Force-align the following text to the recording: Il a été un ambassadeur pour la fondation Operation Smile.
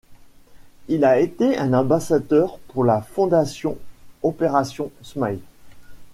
Il 0.87 1.05
a 1.05 1.19
été 1.19 1.59
un 1.59 1.73
ambassadeur 1.75 2.57
pour 2.69 2.83
la 2.83 3.03
fondation 3.03 3.77
Operation 4.23 4.91
Smile. 5.03 5.41